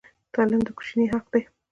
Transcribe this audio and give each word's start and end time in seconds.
تعلیم 0.33 0.61
د 0.65 0.69
کوچني 0.77 1.05
حق 1.13 1.25
دی. 1.33 1.41